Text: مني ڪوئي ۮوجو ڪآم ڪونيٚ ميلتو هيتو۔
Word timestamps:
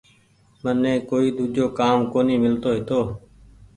مني 0.63 0.93
ڪوئي 1.09 1.29
ۮوجو 1.37 1.65
ڪآم 1.79 1.97
ڪونيٚ 2.11 2.41
ميلتو 2.43 2.69
هيتو۔ 2.75 2.99